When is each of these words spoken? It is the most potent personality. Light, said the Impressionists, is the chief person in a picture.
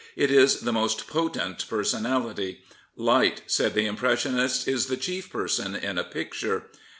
It 0.15 0.31
is 0.31 0.61
the 0.61 0.73
most 0.73 1.05
potent 1.05 1.67
personality. 1.69 2.63
Light, 2.95 3.43
said 3.45 3.75
the 3.75 3.85
Impressionists, 3.85 4.67
is 4.67 4.87
the 4.87 4.97
chief 4.97 5.29
person 5.31 5.75
in 5.75 5.99
a 5.99 6.03
picture. 6.03 6.71